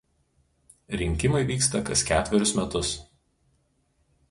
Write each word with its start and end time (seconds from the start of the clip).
Rinkimai 1.01 1.41
vyksta 1.51 1.83
kas 1.91 2.05
ketverius 2.09 2.55
metus. 2.61 2.97